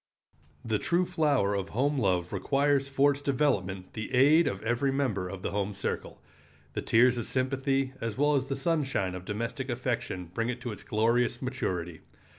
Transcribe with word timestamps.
The 0.65 0.79
true 0.79 1.05
flower 1.05 1.53
of 1.53 1.69
home 1.69 1.99
love 1.99 2.33
requires 2.33 2.87
for 2.89 3.11
its 3.11 3.21
development 3.21 3.93
the 3.93 4.11
aid 4.15 4.47
of 4.47 4.63
every 4.63 4.91
member 4.91 5.29
of 5.29 5.43
the 5.43 5.51
home 5.51 5.75
circle. 5.75 6.23
The 6.73 6.81
tears 6.81 7.19
of 7.19 7.27
sympathy 7.27 7.93
as 8.01 8.17
well 8.17 8.33
as 8.35 8.47
the 8.47 8.55
sunshine 8.55 9.13
of 9.13 9.25
domestic 9.25 9.69
affection 9.69 10.31
bring 10.33 10.49
it 10.49 10.59
to 10.61 10.71
its 10.71 10.81
glorious 10.81 11.39
maturity. 11.39 12.01